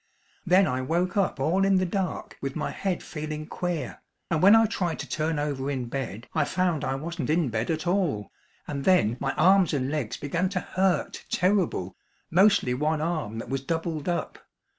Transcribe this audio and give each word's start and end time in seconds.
Then 0.47 0.65
I 0.65 0.81
woke 0.81 1.15
up 1.15 1.39
all 1.39 1.63
in 1.63 1.75
the 1.75 1.85
dark 1.85 2.35
with 2.41 2.55
my 2.55 2.71
head 2.71 3.03
feeling 3.03 3.45
queer, 3.45 4.01
and 4.31 4.41
when 4.41 4.55
I 4.55 4.65
tried 4.65 4.97
to 4.97 5.07
turn 5.07 5.37
over 5.37 5.69
in 5.69 5.89
bed 5.89 6.27
I 6.33 6.43
found 6.43 6.83
I 6.83 6.95
wasn't 6.95 7.29
in 7.29 7.49
bed 7.49 7.69
at 7.69 7.85
all, 7.85 8.31
and 8.67 8.83
then 8.83 9.15
my 9.19 9.33
arms 9.33 9.75
and 9.75 9.91
legs 9.91 10.17
began 10.17 10.49
to 10.49 10.59
hurt 10.59 11.25
terrible, 11.29 11.95
mostly 12.31 12.73
one 12.73 12.99
arm 12.99 13.37
that 13.37 13.49
was 13.49 13.61
doubled 13.61 14.09
up. 14.09 14.39